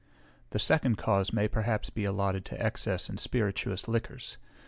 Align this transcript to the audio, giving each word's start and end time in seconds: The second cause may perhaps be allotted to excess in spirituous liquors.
The 0.49 0.57
second 0.57 0.97
cause 0.97 1.31
may 1.31 1.47
perhaps 1.47 1.91
be 1.91 2.05
allotted 2.05 2.43
to 2.45 2.59
excess 2.59 3.07
in 3.07 3.19
spirituous 3.19 3.87
liquors. 3.87 4.39